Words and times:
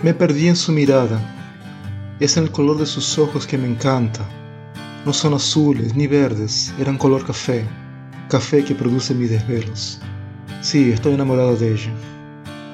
Me 0.00 0.14
perdí 0.14 0.46
en 0.46 0.54
su 0.54 0.70
mirada. 0.70 1.20
Es 2.20 2.36
el 2.36 2.52
color 2.52 2.78
de 2.78 2.86
sus 2.86 3.18
ojos 3.18 3.48
que 3.48 3.58
me 3.58 3.66
encanta. 3.66 4.24
No 5.04 5.12
son 5.12 5.34
azules 5.34 5.96
ni 5.96 6.06
verdes, 6.06 6.72
eran 6.78 6.96
color 6.96 7.26
café. 7.26 7.66
Café 8.28 8.62
que 8.62 8.76
produce 8.76 9.12
mis 9.12 9.30
desvelos. 9.30 10.00
Sí, 10.60 10.92
estoy 10.92 11.14
enamorado 11.14 11.56
de 11.56 11.72
ella. 11.72 11.90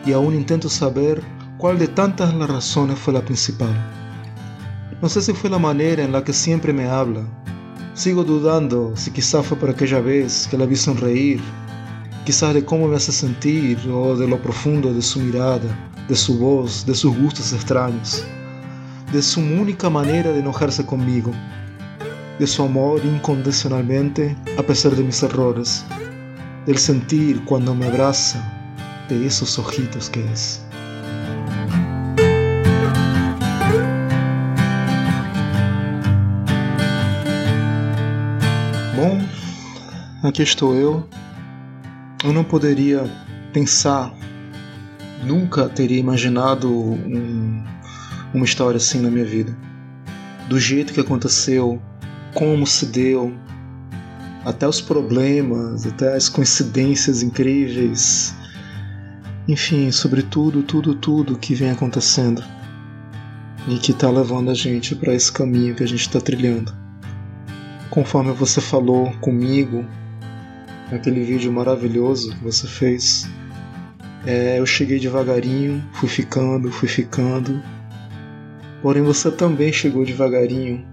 Y 0.04 0.12
aún 0.12 0.34
intento 0.34 0.68
saber 0.68 1.22
cuál 1.56 1.78
de 1.78 1.88
tantas 1.88 2.34
las 2.34 2.50
razones 2.50 2.98
fue 2.98 3.14
la 3.14 3.24
principal. 3.24 3.74
No 5.00 5.08
sé 5.08 5.22
si 5.22 5.32
fue 5.32 5.48
la 5.48 5.58
manera 5.58 6.04
en 6.04 6.12
la 6.12 6.22
que 6.22 6.34
siempre 6.34 6.74
me 6.74 6.84
habla. 6.84 7.22
Sigo 7.94 8.22
dudando 8.22 8.92
si 8.96 9.10
quizá 9.10 9.42
fue 9.42 9.56
por 9.56 9.70
aquella 9.70 10.00
vez 10.00 10.46
que 10.50 10.58
la 10.58 10.66
vi 10.66 10.76
sonreír, 10.76 11.40
quizás 12.24 12.54
de 12.54 12.64
cómo 12.64 12.88
me 12.88 12.96
hace 12.96 13.12
sentir 13.12 13.78
o 13.88 14.16
de 14.16 14.26
lo 14.26 14.40
profundo 14.40 14.92
de 14.92 15.02
su 15.02 15.20
mirada 15.20 15.90
de 16.08 16.14
su 16.14 16.38
voz, 16.38 16.84
de 16.84 16.94
sus 16.94 17.16
gustos 17.16 17.52
extraños, 17.52 18.24
de 19.12 19.22
su 19.22 19.40
única 19.40 19.88
manera 19.88 20.30
de 20.30 20.40
enojarse 20.40 20.84
conmigo, 20.84 21.32
de 22.38 22.46
su 22.46 22.62
amor 22.62 23.00
incondicionalmente 23.04 24.36
a 24.58 24.62
pesar 24.62 24.94
de 24.94 25.02
mis 25.02 25.22
errores, 25.22 25.84
del 26.66 26.78
sentir 26.78 27.42
cuando 27.44 27.74
me 27.74 27.86
abraza, 27.86 28.38
de 29.08 29.26
esos 29.26 29.58
ojitos 29.58 30.10
que 30.10 30.24
es. 30.30 30.60
Bom, 38.96 39.20
aqui 40.22 40.42
estou 40.42 40.74
eu. 40.74 41.23
Eu 42.24 42.32
não 42.32 42.42
poderia 42.42 43.04
pensar 43.52 44.12
Nunca 45.24 45.70
teria 45.70 45.98
imaginado 45.98 46.70
um, 46.70 47.64
uma 48.34 48.44
história 48.44 48.76
assim 48.76 49.00
na 49.00 49.10
minha 49.10 49.24
vida. 49.24 49.56
Do 50.48 50.60
jeito 50.60 50.92
que 50.92 51.00
aconteceu, 51.00 51.80
como 52.34 52.66
se 52.66 52.84
deu, 52.84 53.32
até 54.44 54.68
os 54.68 54.82
problemas, 54.82 55.86
até 55.86 56.14
as 56.14 56.28
coincidências 56.28 57.22
incríveis. 57.22 58.34
Enfim, 59.48 59.90
sobre 59.90 60.22
tudo, 60.22 60.62
tudo, 60.62 60.94
tudo 60.94 61.38
que 61.38 61.54
vem 61.54 61.70
acontecendo 61.70 62.44
e 63.66 63.78
que 63.78 63.92
está 63.92 64.10
levando 64.10 64.50
a 64.50 64.54
gente 64.54 64.94
para 64.94 65.14
esse 65.14 65.32
caminho 65.32 65.74
que 65.74 65.82
a 65.82 65.88
gente 65.88 66.02
está 66.02 66.20
trilhando. 66.20 66.70
Conforme 67.88 68.32
você 68.32 68.60
falou 68.60 69.10
comigo, 69.22 69.86
naquele 70.94 71.24
vídeo 71.24 71.52
maravilhoso 71.52 72.32
que 72.36 72.44
você 72.44 72.68
fez, 72.68 73.28
é, 74.24 74.60
eu 74.60 74.64
cheguei 74.64 75.00
devagarinho, 75.00 75.84
fui 75.94 76.08
ficando, 76.08 76.70
fui 76.70 76.88
ficando. 76.88 77.60
Porém, 78.80 79.02
você 79.02 79.28
também 79.30 79.72
chegou 79.72 80.04
devagarinho, 80.04 80.86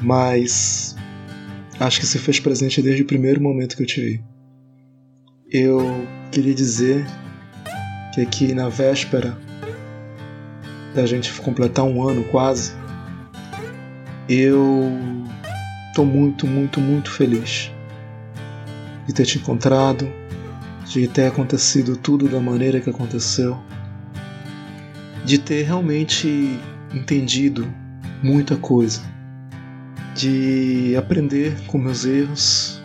mas 0.00 0.96
acho 1.78 2.00
que 2.00 2.06
se 2.06 2.18
fez 2.18 2.40
presente 2.40 2.80
desde 2.80 3.02
o 3.02 3.06
primeiro 3.06 3.40
momento 3.40 3.76
que 3.76 3.82
eu 3.82 3.86
te 3.86 4.00
vi. 4.00 4.24
Eu 5.50 5.78
queria 6.32 6.54
dizer 6.54 7.06
que 8.14 8.22
aqui 8.22 8.54
na 8.54 8.70
véspera 8.70 9.36
da 10.94 11.04
gente 11.04 11.30
completar 11.42 11.84
um 11.84 12.02
ano 12.02 12.24
quase, 12.24 12.72
eu 14.26 14.90
tô 15.94 16.02
muito, 16.02 16.46
muito, 16.46 16.80
muito 16.80 17.10
feliz 17.10 17.75
de 19.06 19.12
ter 19.12 19.24
te 19.24 19.38
encontrado, 19.38 20.10
de 20.86 21.06
ter 21.08 21.26
acontecido 21.26 21.96
tudo 21.96 22.28
da 22.28 22.40
maneira 22.40 22.80
que 22.80 22.90
aconteceu, 22.90 23.58
de 25.24 25.38
ter 25.38 25.62
realmente 25.62 26.58
entendido 26.92 27.66
muita 28.22 28.56
coisa, 28.56 29.02
de 30.14 30.94
aprender 30.96 31.56
com 31.66 31.78
meus 31.78 32.04
erros, 32.04 32.82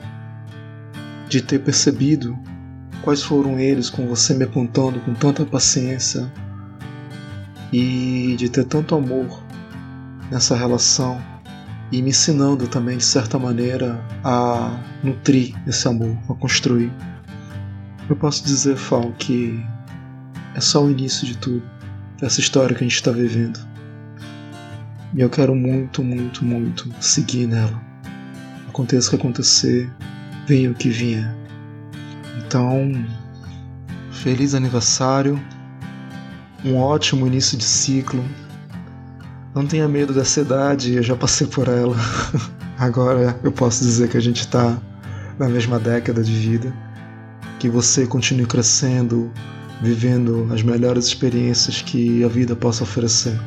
de 1.29 1.41
ter 1.41 1.59
percebido 1.59 2.37
quais 3.01 3.23
foram 3.23 3.59
eles 3.59 3.89
com 3.89 4.07
você 4.07 4.33
me 4.33 4.43
apontando 4.43 4.99
com 4.99 5.13
tanta 5.13 5.45
paciência 5.45 6.31
e 7.71 8.35
de 8.37 8.49
ter 8.49 8.65
tanto 8.65 8.95
amor 8.95 9.41
nessa 10.29 10.55
relação 10.55 11.30
e 11.91 12.01
me 12.01 12.09
ensinando 12.11 12.67
também 12.67 12.97
de 12.97 13.03
certa 13.03 13.37
maneira 13.37 13.99
a 14.23 14.79
nutrir 15.03 15.53
esse 15.67 15.87
amor, 15.87 16.17
a 16.29 16.33
construir. 16.33 16.91
Eu 18.09 18.15
posso 18.15 18.43
dizer, 18.43 18.77
Fal, 18.77 19.11
que 19.17 19.63
é 20.55 20.59
só 20.59 20.83
o 20.83 20.91
início 20.91 21.25
de 21.25 21.37
tudo, 21.37 21.63
dessa 22.19 22.39
história 22.39 22.75
que 22.75 22.83
a 22.83 22.87
gente 22.87 22.95
está 22.95 23.11
vivendo. 23.11 23.59
E 25.13 25.19
eu 25.19 25.29
quero 25.29 25.53
muito, 25.53 26.03
muito, 26.03 26.45
muito 26.45 26.89
seguir 27.01 27.47
nela. 27.47 27.81
Aconteça 28.69 29.07
o 29.07 29.09
que 29.11 29.15
acontecer, 29.17 29.91
venha 30.47 30.71
o 30.71 30.73
que 30.73 30.89
vier. 30.89 31.35
Então, 32.37 32.91
feliz 34.11 34.53
aniversário, 34.53 35.39
um 36.63 36.77
ótimo 36.77 37.27
início 37.27 37.57
de 37.57 37.65
ciclo. 37.65 38.23
Não 39.53 39.67
tenha 39.67 39.87
medo 39.87 40.13
dessa 40.13 40.39
idade, 40.39 40.95
eu 40.95 41.03
já 41.03 41.15
passei 41.15 41.45
por 41.45 41.67
ela. 41.67 41.95
Agora 42.79 43.37
eu 43.43 43.51
posso 43.51 43.83
dizer 43.83 44.09
que 44.09 44.15
a 44.15 44.21
gente 44.21 44.39
está 44.39 44.81
na 45.37 45.49
mesma 45.49 45.77
década 45.77 46.23
de 46.23 46.31
vida 46.31 46.73
que 47.59 47.69
você 47.69 48.07
continue 48.07 48.45
crescendo, 48.45 49.31
vivendo 49.81 50.47
as 50.51 50.63
melhores 50.63 51.05
experiências 51.05 51.81
que 51.81 52.23
a 52.23 52.27
vida 52.27 52.55
possa 52.55 52.83
oferecer. 52.83 53.39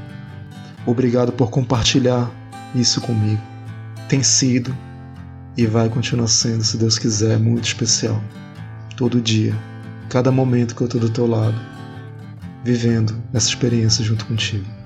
Obrigado 0.87 1.33
por 1.33 1.51
compartilhar 1.51 2.31
isso 2.75 3.01
comigo. 3.01 3.41
Tem 4.09 4.23
sido 4.23 4.77
e 5.57 5.67
vai 5.67 5.89
continuar 5.89 6.29
sendo, 6.29 6.63
se 6.63 6.77
Deus 6.77 6.99
quiser, 6.99 7.39
muito 7.39 7.65
especial. 7.65 8.23
Todo 8.95 9.21
dia, 9.21 9.57
cada 10.11 10.31
momento 10.31 10.77
que 10.77 10.83
eu 10.83 10.87
estou 10.87 11.01
do 11.01 11.09
teu 11.09 11.27
lado, 11.27 11.59
vivendo 12.63 13.17
essa 13.33 13.49
experiência 13.49 14.05
junto 14.05 14.27
contigo. 14.27 14.84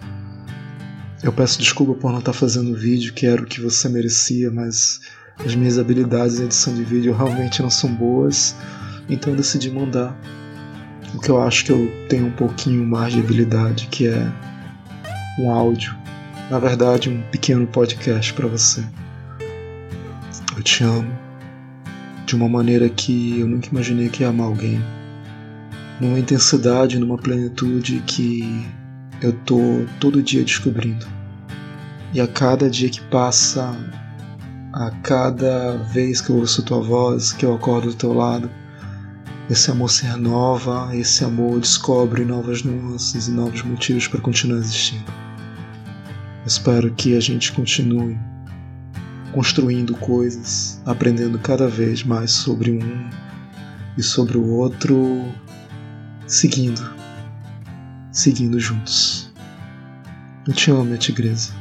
Eu 1.22 1.32
peço 1.32 1.58
desculpa 1.58 1.94
por 1.94 2.12
não 2.12 2.20
estar 2.20 2.32
fazendo 2.32 2.74
vídeo 2.74 3.12
que 3.12 3.26
era 3.26 3.42
o 3.42 3.46
que 3.46 3.60
você 3.60 3.88
merecia, 3.88 4.50
mas 4.50 5.00
as 5.44 5.54
minhas 5.54 5.78
habilidades 5.78 6.38
em 6.38 6.44
edição 6.44 6.74
de 6.74 6.84
vídeo 6.84 7.14
realmente 7.14 7.62
não 7.62 7.70
são 7.70 7.92
boas 7.92 8.54
então 9.08 9.32
eu 9.32 9.36
decidi 9.36 9.70
mandar 9.70 10.14
o 11.14 11.18
que 11.18 11.30
eu 11.30 11.40
acho 11.42 11.64
que 11.64 11.72
eu 11.72 11.90
tenho 12.08 12.26
um 12.26 12.30
pouquinho 12.30 12.86
mais 12.86 13.14
de 13.14 13.20
habilidade, 13.20 13.86
que 13.86 14.06
é 14.06 14.30
um 15.38 15.50
áudio. 15.50 15.96
Na 16.50 16.58
verdade, 16.58 17.08
um 17.08 17.22
pequeno 17.30 17.66
podcast 17.66 18.32
para 18.34 18.46
você. 18.46 18.84
Eu 20.54 20.62
te 20.62 20.84
amo 20.84 21.10
de 22.26 22.36
uma 22.36 22.48
maneira 22.48 22.88
que 22.90 23.40
eu 23.40 23.46
nunca 23.46 23.68
imaginei 23.68 24.10
que 24.10 24.22
ia 24.22 24.28
amar 24.28 24.46
alguém. 24.46 24.82
Numa 25.98 26.18
intensidade, 26.18 26.98
numa 26.98 27.16
plenitude 27.16 28.02
que 28.06 28.66
eu 29.20 29.32
tô 29.32 29.84
todo 30.00 30.22
dia 30.22 30.44
descobrindo. 30.44 31.06
E 32.12 32.20
a 32.20 32.26
cada 32.26 32.70
dia 32.70 32.88
que 32.88 33.00
passa, 33.02 33.76
a 34.72 34.90
cada 35.02 35.76
vez 35.92 36.20
que 36.20 36.30
eu 36.30 36.36
ouço 36.36 36.62
tua 36.62 36.80
voz, 36.80 37.32
que 37.32 37.44
eu 37.44 37.54
acordo 37.54 37.88
do 37.88 37.94
teu 37.94 38.12
lado, 38.12 38.50
esse 39.50 39.70
amor 39.70 39.90
se 39.90 40.04
renova, 40.04 40.94
esse 40.94 41.24
amor 41.24 41.58
descobre 41.58 42.24
novas 42.24 42.62
nuances 42.62 43.28
e 43.28 43.30
novos 43.30 43.62
motivos 43.62 44.06
para 44.06 44.20
continuar 44.20 44.58
existindo. 44.58 45.10
Espero 46.46 46.92
que 46.92 47.16
a 47.16 47.20
gente 47.20 47.52
continue 47.52 48.18
construindo 49.32 49.94
coisas, 49.96 50.80
aprendendo 50.86 51.38
cada 51.38 51.68
vez 51.68 52.02
mais 52.02 52.30
sobre 52.30 52.72
um 52.72 53.10
e 53.96 54.02
sobre 54.02 54.38
o 54.38 54.46
outro, 54.46 55.24
seguindo, 56.26 56.97
seguindo 58.18 58.58
juntos. 58.58 59.32
Eu 60.46 60.52
te 60.52 60.72
amo, 60.72 60.84
minha 60.84 60.98
tigresa, 60.98 61.52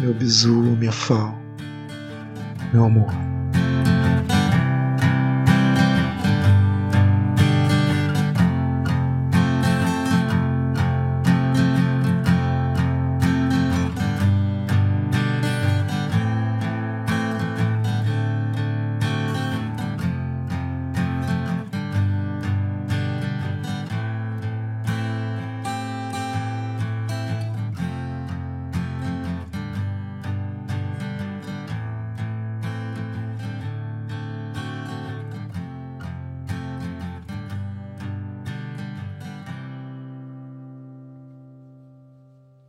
meu 0.00 0.12
bizu, 0.12 0.52
minha 0.52 0.90
fal, 0.90 1.38
meu 2.72 2.84
amor. 2.84 3.27